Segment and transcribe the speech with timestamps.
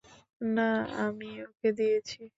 [0.41, 0.69] না,
[1.03, 2.21] আমিই ওকে দিয়েছি।